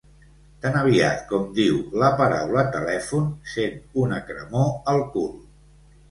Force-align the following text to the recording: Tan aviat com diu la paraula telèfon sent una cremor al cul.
Tan 0.61 0.75
aviat 0.79 1.19
com 1.31 1.41
diu 1.57 1.75
la 2.03 2.07
paraula 2.21 2.63
telèfon 2.75 3.27
sent 3.51 3.77
una 4.05 4.17
cremor 4.31 4.71
al 4.95 5.03
cul. 5.17 5.29